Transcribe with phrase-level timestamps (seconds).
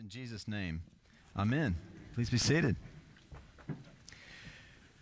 [0.00, 0.80] in Jesus' name.
[1.36, 1.76] Amen.
[2.14, 2.74] Please be seated.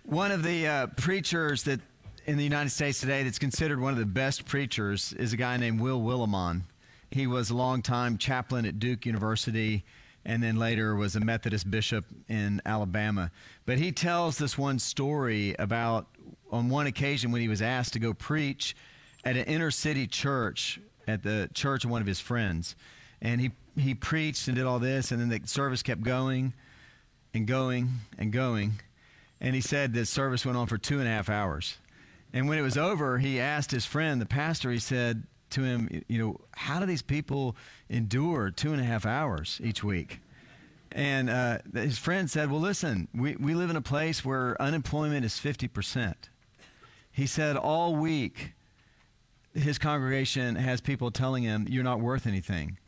[0.03, 1.79] One of the uh, preachers that
[2.27, 5.57] in the United States today that's considered one of the best preachers is a guy
[5.57, 6.63] named Will Willimon.
[7.13, 9.85] He was a longtime chaplain at Duke University
[10.25, 13.31] and then later was a Methodist bishop in Alabama.
[13.67, 16.09] But he tells this one story about
[16.51, 18.75] on one occasion when he was asked to go preach
[19.25, 22.75] at an inner city church at the church of one of his friends.
[23.23, 26.55] And he, he preached and did all this, and then the service kept going
[27.35, 28.81] and going and going.
[29.41, 31.79] And he said the service went on for two and a half hours.
[32.33, 36.05] And when it was over, he asked his friend, the pastor, he said to him,
[36.09, 37.57] You know, how do these people
[37.89, 40.21] endure two and a half hours each week?
[40.93, 45.25] And uh, his friend said, Well, listen, we, we live in a place where unemployment
[45.25, 46.15] is 50%.
[47.11, 48.55] He said, All week,
[49.55, 52.79] his congregation has people telling him, You're not worth anything.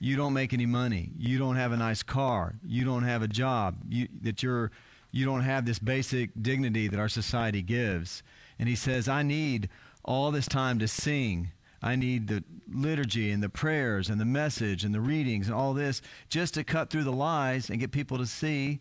[0.00, 1.10] You don't make any money.
[1.18, 2.54] You don't have a nice car.
[2.66, 3.76] You don't have a job.
[3.88, 4.72] You, that you're,
[5.12, 8.22] you don't have this basic dignity that our society gives.
[8.58, 9.68] And he says, I need
[10.02, 11.52] all this time to sing.
[11.82, 12.42] I need the
[12.72, 16.64] liturgy and the prayers and the message and the readings and all this just to
[16.64, 18.80] cut through the lies and get people to see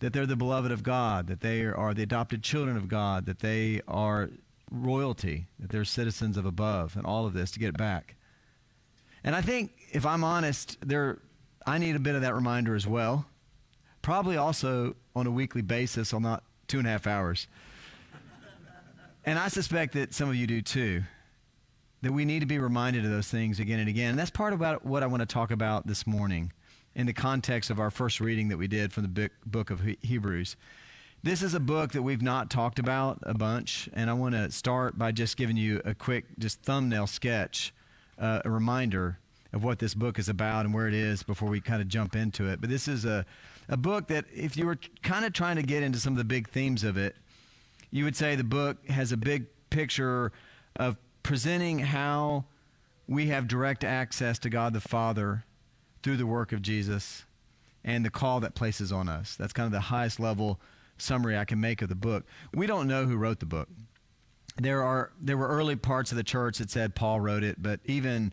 [0.00, 3.40] that they're the beloved of God, that they are the adopted children of God, that
[3.40, 4.30] they are
[4.70, 8.14] royalty, that they're citizens of above, and all of this to get back.
[9.24, 11.18] And I think, if I'm honest, there,
[11.66, 13.26] I need a bit of that reminder as well.
[14.02, 17.48] Probably also on a weekly basis, on not two and a half hours.
[19.24, 21.02] and I suspect that some of you do too.
[22.02, 24.10] That we need to be reminded of those things again and again.
[24.10, 26.52] And that's part of what I want to talk about this morning
[26.94, 30.56] in the context of our first reading that we did from the book of Hebrews.
[31.22, 34.52] This is a book that we've not talked about a bunch, and I want to
[34.52, 37.74] start by just giving you a quick, just thumbnail sketch,
[38.20, 39.18] uh, a reminder
[39.52, 42.14] of what this book is about and where it is before we kind of jump
[42.14, 42.60] into it.
[42.60, 43.24] But this is a,
[43.68, 46.24] a book that, if you were kind of trying to get into some of the
[46.24, 47.16] big themes of it,
[47.90, 50.32] you would say the book has a big picture
[50.76, 52.44] of presenting how
[53.06, 55.44] we have direct access to God the Father
[56.02, 57.24] through the work of Jesus
[57.84, 59.34] and the call that places on us.
[59.36, 60.60] That's kind of the highest level
[60.98, 62.24] summary I can make of the book.
[62.52, 63.68] We don't know who wrote the book.
[64.60, 67.80] There are there were early parts of the church that said Paul wrote it, but
[67.84, 68.32] even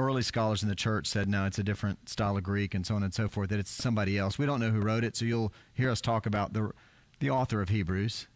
[0.00, 2.94] early scholars in the church said no, it's a different style of Greek and so
[2.94, 3.50] on and so forth.
[3.50, 4.38] That it's somebody else.
[4.38, 6.72] We don't know who wrote it, so you'll hear us talk about the
[7.20, 8.26] the author of Hebrews.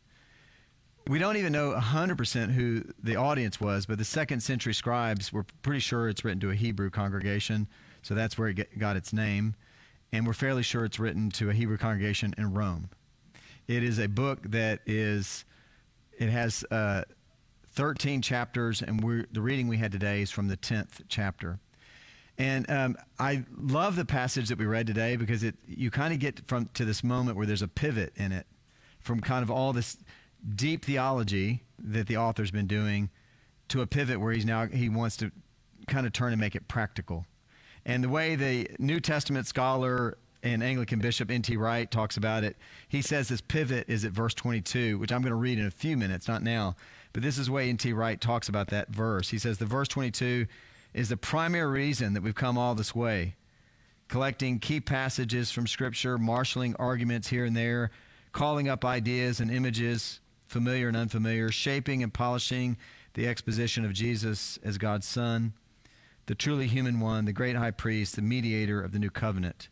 [1.07, 5.45] We don't even know 100% who the audience was, but the second century scribes were
[5.63, 7.69] pretty sure it's written to a Hebrew congregation,
[8.03, 9.55] so that's where it got its name.
[10.13, 12.89] And we're fairly sure it's written to a Hebrew congregation in Rome.
[13.67, 15.45] It is a book that is,
[16.19, 17.03] it has uh,
[17.75, 21.59] 13 chapters, and the reading we had today is from the 10th chapter.
[22.39, 26.19] And um, I love the passage that we read today because it you kind of
[26.19, 28.47] get from to this moment where there's a pivot in it
[28.99, 29.97] from kind of all this
[30.57, 33.11] deep theology that the author's been doing
[33.69, 35.31] to a pivot where he's now he wants to
[35.87, 37.25] kind of turn and make it practical.
[37.87, 41.57] And the way the New Testament scholar and Anglican Bishop N.T.
[41.57, 42.57] Wright talks about it.
[42.89, 45.71] He says this pivot is at verse 22, which I'm going to read in a
[45.71, 46.77] few minutes, not now.
[47.15, 47.93] But this is way N.T.
[47.93, 49.31] Wright talks about that verse.
[49.31, 50.47] He says the verse 22
[50.93, 53.37] is the primary reason that we've come all this way,
[54.09, 57.93] collecting key passages from Scripture, marshaling arguments here and there,
[58.33, 62.77] calling up ideas and images, familiar and unfamiliar, shaping and polishing
[63.15, 65.53] the exposition of Jesus as God's Son,
[66.27, 69.69] the truly human one, the great high priest, the mediator of the new covenant.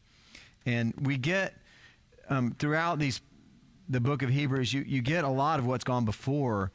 [0.65, 1.55] And we get
[2.31, 3.21] um, throughout these
[3.89, 6.71] the book of Hebrews, you, you get a lot of what's gone before,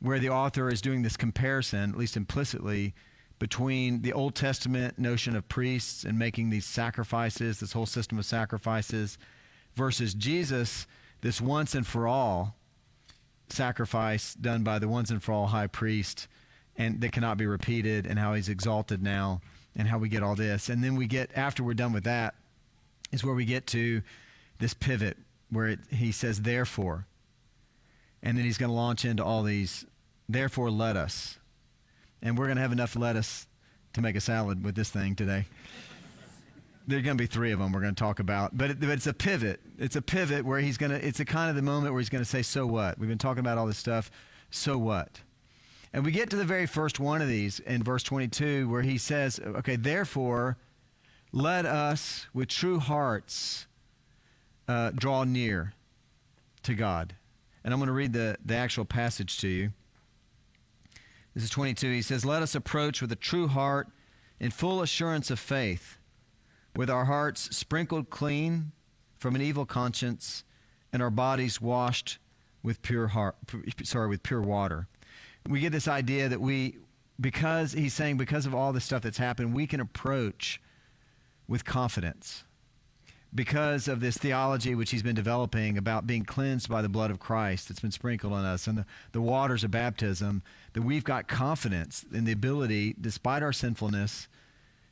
[0.00, 2.94] where the author is doing this comparison, at least implicitly,
[3.38, 8.26] between the Old Testament notion of priests and making these sacrifices, this whole system of
[8.26, 9.18] sacrifices,
[9.76, 10.86] versus Jesus,
[11.20, 12.56] this once and for all
[13.48, 16.28] sacrifice done by the once and for all high priest,
[16.76, 19.40] and that cannot be repeated, and how he's exalted now,
[19.76, 20.68] and how we get all this.
[20.68, 22.34] And then we get, after we're done with that,
[23.12, 24.02] is where we get to
[24.58, 25.16] this pivot
[25.50, 27.06] where it, he says, therefore.
[28.22, 29.84] And then he's going to launch into all these,
[30.28, 31.38] therefore, let us.
[32.22, 33.46] And we're going to have enough lettuce
[33.92, 35.46] to make a salad with this thing today.
[36.86, 38.80] There are going to be three of them we're going to talk about, but, it,
[38.80, 39.60] but it's a pivot.
[39.78, 42.08] It's a pivot where he's going to, it's a kind of the moment where he's
[42.08, 42.98] going to say, so what?
[42.98, 44.10] We've been talking about all this stuff.
[44.50, 45.20] So what?
[45.92, 48.98] And we get to the very first one of these in verse 22 where he
[48.98, 50.56] says, okay, therefore,
[51.32, 53.66] let us with true hearts
[54.66, 55.74] uh, draw near
[56.62, 57.14] to God.
[57.68, 59.72] And I'm going to read the, the actual passage to you.
[61.34, 61.92] This is 22.
[61.92, 63.88] He says, Let us approach with a true heart
[64.40, 65.98] in full assurance of faith
[66.74, 68.72] with our hearts sprinkled clean
[69.18, 70.44] from an evil conscience
[70.94, 72.16] and our bodies washed
[72.62, 73.36] with pure heart
[73.82, 74.88] sorry with pure water
[75.46, 76.78] we get this idea that we
[77.20, 80.58] because he's saying because of all the stuff that's happened we can approach
[81.46, 82.44] with confidence
[83.34, 87.18] because of this theology which he's been developing about being cleansed by the blood of
[87.18, 90.42] Christ that's been sprinkled on us and the, the waters of baptism,
[90.72, 94.28] that we've got confidence in the ability, despite our sinfulness,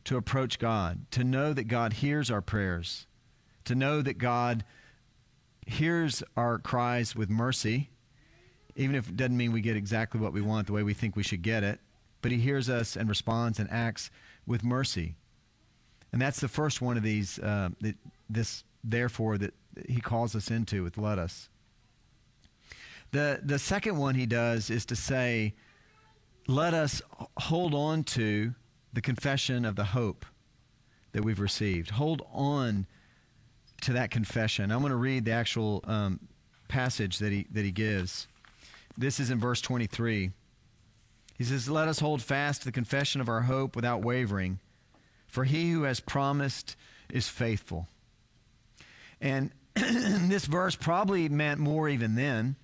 [0.05, 3.07] to approach God, to know that God hears our prayers,
[3.65, 4.65] to know that God
[5.67, 7.91] hears our cries with mercy,
[8.77, 11.17] even if it doesn't mean we get exactly what we want the way we think
[11.17, 11.81] we should get it,
[12.23, 14.11] but he hears us and responds and acts
[14.47, 15.17] with mercy.
[16.13, 17.71] And that's the first one of these, uh,
[18.29, 19.55] this therefore that
[19.89, 21.49] he calls us into with let us.
[23.13, 25.55] The, the second one he does is to say,
[26.49, 27.03] let us
[27.39, 28.55] hold on to
[28.93, 30.25] the confession of the hope
[31.13, 31.91] that we've received.
[31.91, 32.87] Hold on
[33.83, 34.71] to that confession.
[34.71, 36.21] I'm going to read the actual um,
[36.69, 38.27] passage that he, that he gives.
[38.97, 40.31] This is in verse 23.
[41.39, 44.59] He says, Let us hold fast to the confession of our hope without wavering,
[45.27, 46.77] for he who has promised
[47.11, 47.89] is faithful.
[49.21, 52.57] And this verse probably meant more even then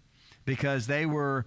[0.45, 1.47] because they were,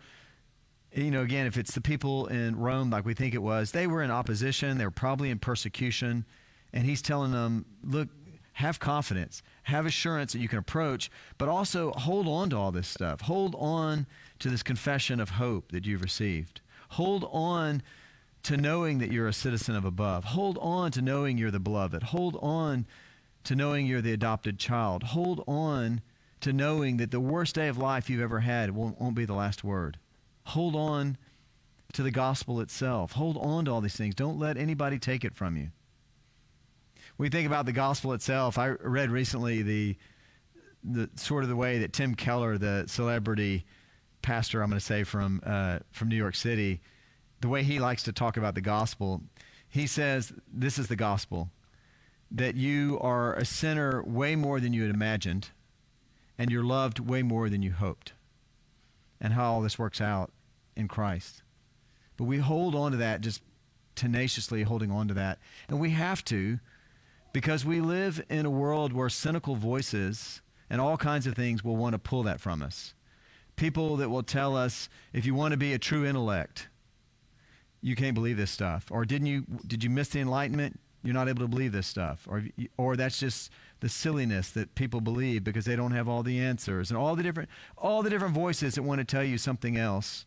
[0.93, 3.87] you know, again, if it's the people in Rome like we think it was, they
[3.87, 6.25] were in opposition, they were probably in persecution.
[6.73, 8.09] And he's telling them, look,
[8.53, 12.87] have confidence, have assurance that you can approach, but also hold on to all this
[12.87, 13.21] stuff.
[13.21, 14.07] Hold on
[14.39, 16.61] to this confession of hope that you've received.
[16.89, 17.81] Hold on
[18.43, 20.23] to knowing that you're a citizen of above.
[20.23, 22.03] Hold on to knowing you're the beloved.
[22.03, 22.85] Hold on
[23.45, 25.03] to knowing you're the adopted child.
[25.03, 26.01] Hold on
[26.42, 29.33] to knowing that the worst day of life you've ever had won't, won't be the
[29.33, 29.97] last word.
[30.47, 31.18] Hold on
[31.94, 33.13] to the gospel itself.
[33.13, 34.15] Hold on to all these things.
[34.15, 35.69] Don't let anybody take it from you.
[37.18, 39.98] We think about the gospel itself, I read recently the
[40.88, 43.65] the sort of the way that Tim Keller, the celebrity
[44.21, 46.81] pastor, I'm going to say from uh, from New York City,
[47.41, 49.21] the way he likes to talk about the gospel,
[49.69, 51.50] he says this is the gospel
[52.31, 55.50] that you are a sinner way more than you had imagined,
[56.38, 58.13] and you're loved way more than you hoped,
[59.22, 60.31] and how all this works out
[60.75, 61.44] in Christ.
[62.18, 63.42] But we hold on to that, just
[63.95, 65.39] tenaciously holding on to that.
[65.68, 66.60] And we have to
[67.33, 71.75] because we live in a world where cynical voices and all kinds of things will
[71.75, 72.94] want to pull that from us.
[73.56, 76.68] People that will tell us if you want to be a true intellect,
[77.81, 78.88] you can't believe this stuff.
[78.89, 80.80] Or didn't you did you miss the enlightenment?
[81.05, 82.43] You're not able to believe this stuff or
[82.77, 86.89] or that's just the silliness that people believe because they don't have all the answers
[86.89, 90.25] and all the different all the different voices that want to tell you something else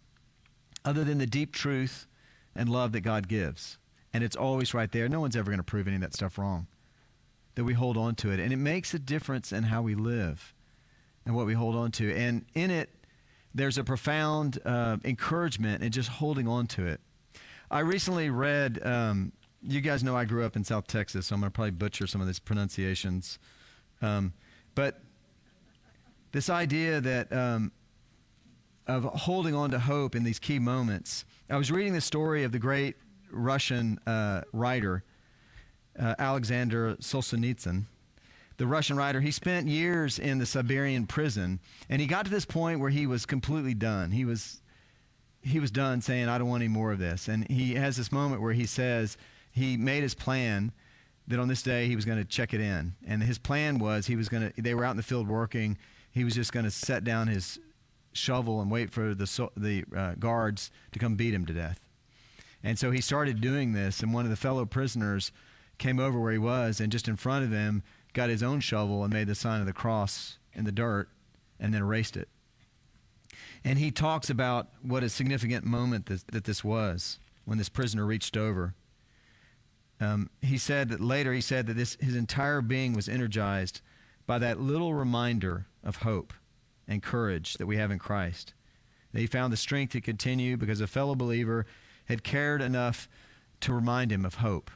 [0.84, 2.06] other than the deep truth
[2.54, 3.78] and love that God gives.
[4.12, 5.08] And it's always right there.
[5.08, 6.66] No one's ever going to prove any of that stuff wrong
[7.56, 8.38] that we hold on to it.
[8.38, 10.54] And it makes a difference in how we live
[11.26, 12.14] and what we hold on to.
[12.14, 12.90] And in it
[13.54, 17.00] there's a profound uh, encouragement in just holding on to it.
[17.70, 19.32] I recently read um,
[19.62, 22.06] you guys know I grew up in South Texas, so I'm going to probably butcher
[22.06, 23.38] some of these pronunciations.
[24.00, 24.32] Um,
[24.74, 25.00] but
[26.32, 27.72] this idea that um,
[28.88, 31.24] of holding on to hope in these key moments.
[31.50, 32.96] I was reading the story of the great
[33.30, 35.04] Russian uh, writer
[35.98, 37.84] uh, Alexander Solzhenitsyn.
[38.56, 42.44] The Russian writer, he spent years in the Siberian prison, and he got to this
[42.44, 44.10] point where he was completely done.
[44.10, 44.60] He was
[45.42, 48.10] he was done saying, "I don't want any more of this." And he has this
[48.10, 49.16] moment where he says,
[49.58, 50.72] he made his plan
[51.26, 52.94] that on this day he was going to check it in.
[53.06, 55.76] And his plan was he was going to, they were out in the field working.
[56.10, 57.58] He was just going to set down his
[58.12, 61.80] shovel and wait for the, the uh, guards to come beat him to death.
[62.62, 65.30] And so he started doing this, and one of the fellow prisoners
[65.76, 67.84] came over where he was and just in front of him
[68.14, 71.08] got his own shovel and made the sign of the cross in the dirt
[71.60, 72.28] and then erased it.
[73.62, 78.36] And he talks about what a significant moment that this was when this prisoner reached
[78.36, 78.74] over
[80.00, 83.80] um, he said that later he said that this, his entire being was energized
[84.26, 86.32] by that little reminder of hope
[86.86, 88.54] and courage that we have in Christ.
[89.12, 91.66] That he found the strength to continue because a fellow believer
[92.04, 93.08] had cared enough
[93.60, 94.70] to remind him of hope.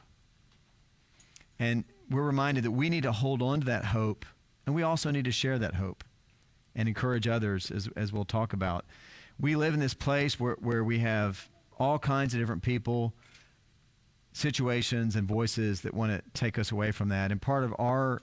[1.59, 4.25] And we're reminded that we need to hold on to that hope,
[4.65, 6.03] and we also need to share that hope
[6.75, 8.85] and encourage others, as, as we'll talk about.
[9.39, 11.49] We live in this place where, where we have
[11.79, 13.13] all kinds of different people
[14.33, 17.31] situations and voices that want to take us away from that.
[17.31, 18.21] And part of our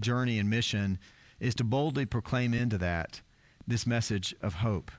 [0.00, 0.98] journey and mission
[1.38, 3.20] is to boldly proclaim into that
[3.66, 4.90] this message of hope.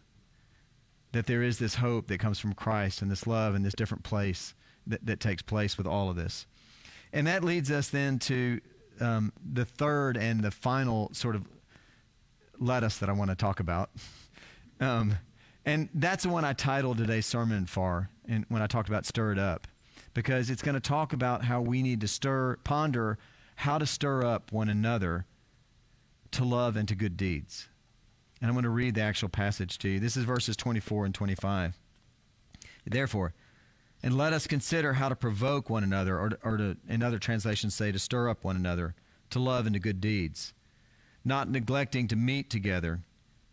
[1.11, 4.03] That there is this hope that comes from Christ and this love and this different
[4.03, 4.53] place
[4.87, 6.45] that, that takes place with all of this.
[7.13, 8.59] And that leads us then to
[8.99, 11.47] um, the third and the final sort of
[12.59, 13.89] lettuce that I want to talk about.
[14.81, 15.17] Um,
[15.65, 19.31] and that's the one I titled today's sermon for, and when I talked about stir
[19.31, 19.67] it up,
[20.15, 23.19] because it's going to talk about how we need to stir, ponder
[23.57, 25.25] how to stir up one another
[26.31, 27.67] to love and to good deeds.
[28.41, 29.99] And I'm going to read the actual passage to you.
[29.99, 31.77] This is verses 24 and 25.
[32.87, 33.33] Therefore,
[34.01, 37.75] and let us consider how to provoke one another, or, or to, in other translations
[37.75, 38.95] say, to stir up one another
[39.31, 40.53] to love and to good deeds,
[41.23, 43.01] not neglecting to meet together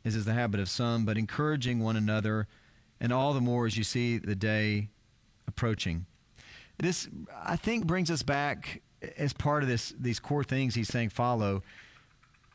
[0.05, 2.49] as is the habit of some, but encouraging one another,
[3.01, 4.89] and all the more as you see the day
[5.47, 6.07] approaching.
[6.83, 7.09] This,
[7.41, 8.83] I think, brings us back
[9.17, 11.63] as part of this, these core things he's saying follow,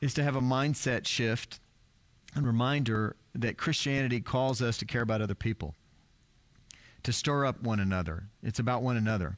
[0.02, 1.62] is to have a mindset shift
[2.36, 5.76] and reminder that Christianity calls us to care about other people,
[7.04, 8.26] to stir up one another.
[8.44, 9.38] It's about one another.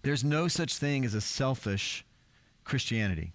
[0.00, 2.06] There's no such thing as a selfish
[2.64, 3.34] Christianity,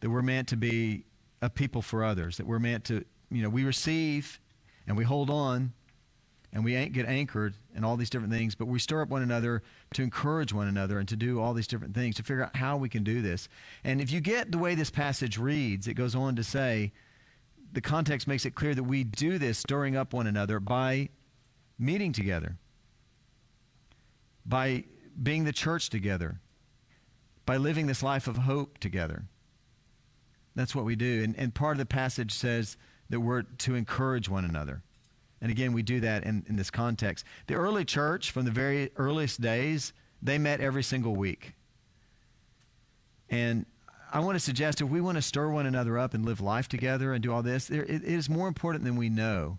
[0.00, 1.04] that we're meant to be
[1.40, 4.40] a people for others, that we're meant to, you know, we receive
[4.88, 5.74] and we hold on
[6.52, 9.62] and we get anchored in all these different things, but we stir up one another
[9.94, 12.76] to encourage one another and to do all these different things to figure out how
[12.76, 13.48] we can do this.
[13.84, 16.92] And if you get the way this passage reads, it goes on to say,
[17.72, 21.08] the context makes it clear that we do this stirring up one another by
[21.78, 22.58] meeting together,
[24.44, 24.84] by
[25.22, 26.38] being the church together,
[27.46, 29.24] by living this life of hope together.
[30.54, 31.22] That's what we do.
[31.24, 32.76] And, and part of the passage says
[33.08, 34.82] that we're to encourage one another.
[35.42, 37.26] And again, we do that in, in this context.
[37.48, 41.54] The early church, from the very earliest days, they met every single week.
[43.28, 43.66] And
[44.12, 46.68] I want to suggest if we want to stir one another up and live life
[46.68, 49.58] together and do all this, it is more important than we know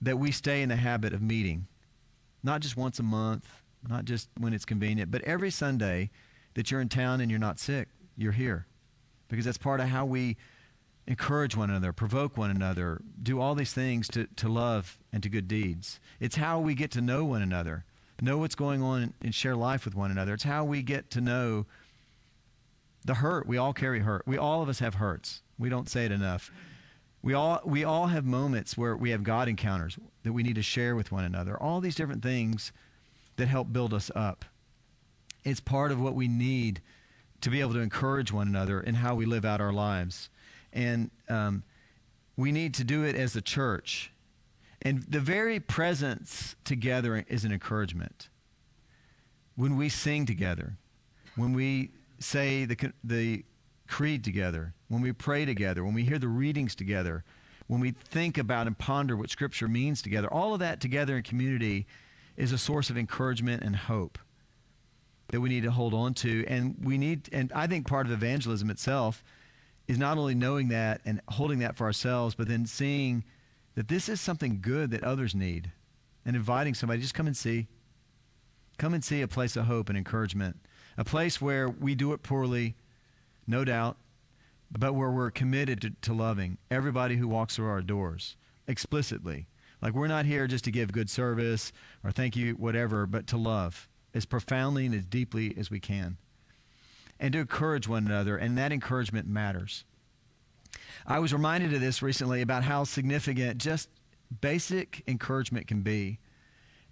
[0.00, 1.66] that we stay in the habit of meeting,
[2.42, 6.10] not just once a month, not just when it's convenient, but every Sunday
[6.54, 8.66] that you're in town and you're not sick, you're here
[9.28, 10.36] because that's part of how we
[11.10, 15.28] encourage one another, provoke one another, do all these things to, to love and to
[15.28, 15.98] good deeds.
[16.20, 17.84] It's how we get to know one another,
[18.22, 20.34] know what's going on, and share life with one another.
[20.34, 21.66] It's how we get to know
[23.04, 23.48] the hurt.
[23.48, 24.22] We all carry hurt.
[24.24, 25.42] We all of us have hurts.
[25.58, 26.52] We don't say it enough.
[27.22, 30.62] We all we all have moments where we have God encounters that we need to
[30.62, 31.60] share with one another.
[31.60, 32.70] All these different things
[33.34, 34.44] that help build us up.
[35.42, 36.80] It's part of what we need
[37.40, 40.30] to be able to encourage one another in how we live out our lives.
[40.72, 41.62] And um,
[42.36, 44.12] we need to do it as a church.
[44.82, 48.28] And the very presence together is an encouragement.
[49.56, 50.78] When we sing together,
[51.36, 53.44] when we say the, the
[53.88, 57.24] creed together, when we pray together, when we hear the readings together,
[57.66, 61.22] when we think about and ponder what Scripture means together, all of that together in
[61.22, 61.86] community
[62.36, 64.18] is a source of encouragement and hope
[65.28, 66.44] that we need to hold on to.
[66.48, 69.22] And we need, and I think part of evangelism itself
[69.90, 73.24] is not only knowing that and holding that for ourselves, but then seeing
[73.74, 75.72] that this is something good that others need
[76.24, 77.66] and inviting somebody, just come and see.
[78.78, 80.60] Come and see a place of hope and encouragement,
[80.96, 82.76] a place where we do it poorly,
[83.48, 83.96] no doubt,
[84.70, 88.36] but where we're committed to, to loving everybody who walks through our doors
[88.68, 89.48] explicitly.
[89.82, 91.72] Like we're not here just to give good service
[92.04, 96.16] or thank you, whatever, but to love as profoundly and as deeply as we can.
[97.20, 99.84] And to encourage one another, and that encouragement matters.
[101.06, 103.88] I was reminded of this recently about how significant just
[104.40, 106.18] basic encouragement can be.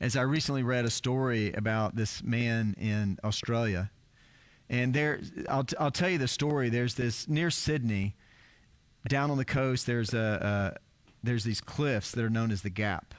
[0.01, 3.91] As I recently read a story about this man in Australia.
[4.71, 6.69] And there, I'll, t- I'll tell you the story.
[6.69, 8.15] There's this near Sydney,
[9.09, 10.79] down on the coast, there's, a, a
[11.23, 13.15] there's these cliffs that are known as the Gap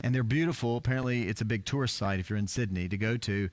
[0.00, 0.76] and they're beautiful.
[0.76, 3.50] Apparently, it's a big tourist site if you're in Sydney to go to.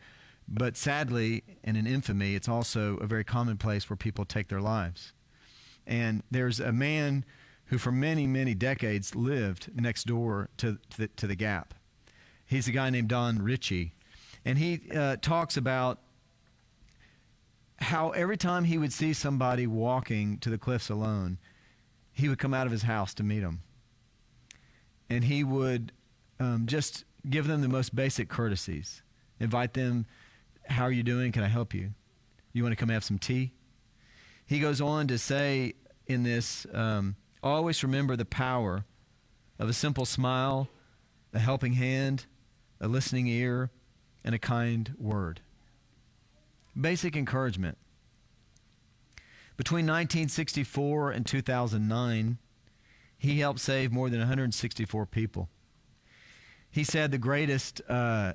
[0.47, 4.61] But sadly, and in infamy, it's also a very common place where people take their
[4.61, 5.13] lives.
[5.85, 7.25] And there's a man
[7.65, 11.73] who, for many, many decades, lived next door to, to, the, to the Gap.
[12.45, 13.93] He's a guy named Don Ritchie.
[14.45, 15.99] And he uh, talks about
[17.79, 21.37] how every time he would see somebody walking to the cliffs alone,
[22.13, 23.61] he would come out of his house to meet them.
[25.09, 25.91] And he would
[26.39, 29.01] um, just give them the most basic courtesies.
[29.39, 30.05] Invite them,
[30.67, 31.31] how are you doing?
[31.31, 31.91] Can I help you?
[32.53, 33.51] You want to come have some tea?
[34.45, 35.73] He goes on to say
[36.05, 38.85] in this um, always remember the power
[39.59, 40.69] of a simple smile,
[41.33, 42.25] a helping hand,
[42.79, 43.71] a listening ear,
[44.23, 45.41] and a kind word.
[46.79, 47.77] Basic encouragement.
[49.57, 52.37] Between 1964 and 2009,
[53.17, 55.49] he helped save more than 164 people.
[56.69, 58.33] He said the greatest uh,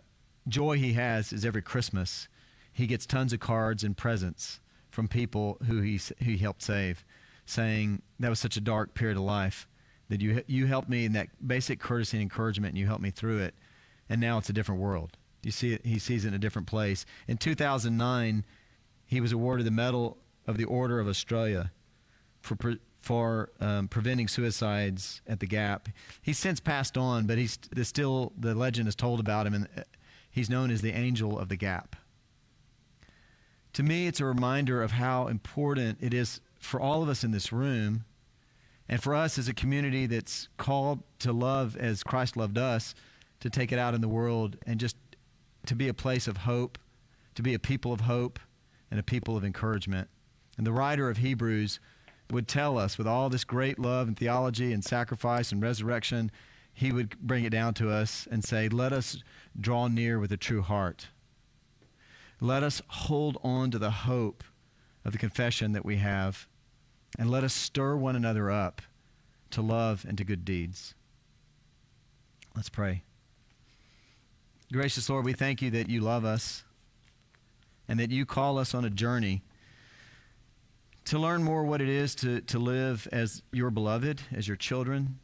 [0.49, 2.28] joy he has is every Christmas.
[2.72, 7.04] he gets tons of cards and presents from people who he, who he helped save,
[7.46, 9.66] saying, That was such a dark period of life
[10.08, 13.11] that you, you helped me in that basic courtesy and encouragement, and you helped me
[13.11, 13.54] through it.
[14.11, 15.16] And now it's a different world.
[15.42, 17.06] You see he sees it in a different place.
[17.26, 18.44] In 2009,
[19.06, 21.72] he was awarded the Medal of the Order of Australia
[22.42, 22.56] for,
[23.00, 25.88] for um, preventing suicides at the Gap.
[26.20, 29.68] He's since passed on, but he's still, the legend is told about him, and
[30.32, 31.94] he's known as the Angel of the Gap.
[33.74, 37.30] To me, it's a reminder of how important it is for all of us in
[37.30, 38.04] this room
[38.88, 42.94] and for us as a community that's called to love as Christ loved us,
[43.40, 44.96] to take it out in the world and just
[45.66, 46.78] to be a place of hope,
[47.34, 48.38] to be a people of hope
[48.90, 50.08] and a people of encouragement.
[50.58, 51.80] And the writer of Hebrews
[52.30, 56.30] would tell us, with all this great love and theology and sacrifice and resurrection,
[56.73, 59.23] he would bring it down to us and say, Let us
[59.59, 61.09] draw near with a true heart.
[62.41, 64.43] Let us hold on to the hope
[65.05, 66.47] of the confession that we have,
[67.19, 68.83] and let us stir one another up
[69.50, 70.95] to love and to good deeds.
[72.57, 73.02] Let's pray.
[74.73, 76.64] Gracious Lord, we thank you that you love us
[77.87, 79.43] and that you call us on a journey
[81.05, 85.19] to learn more what it is to, to live as your beloved, as your children,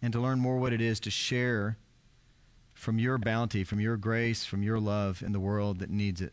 [0.00, 1.76] and to learn more what it is to share
[2.74, 6.32] from your bounty, from your grace, from your love in the world that needs it.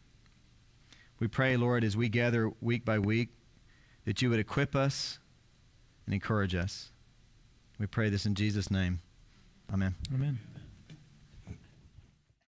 [1.19, 3.29] We pray, Lord, as we gather week by week,
[4.05, 5.19] that you would equip us
[6.05, 6.91] and encourage us.
[7.79, 9.01] We pray this in Jesus' name.
[9.73, 9.95] Amen.
[10.13, 10.39] Amen.